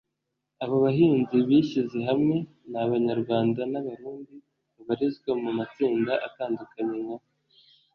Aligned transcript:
abo 0.63 0.75
bahanzi 0.83 1.35
bishyize 1.47 1.99
hamwe 2.09 2.35
ni 2.69 2.77
abanyarwanda 2.85 3.61
n’abarundi 3.71 4.35
babarizwa 4.75 5.31
mu 5.41 5.49
matsinda 5.57 6.13
atandukanye 6.27 6.97
nka 7.05 7.17